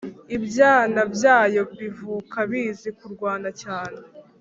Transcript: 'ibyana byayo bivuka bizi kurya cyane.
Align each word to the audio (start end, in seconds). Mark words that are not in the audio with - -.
'ibyana 0.33 1.01
byayo 1.13 1.61
bivuka 1.79 2.37
bizi 2.51 2.89
kurya 2.97 3.49
cyane. 3.61 3.99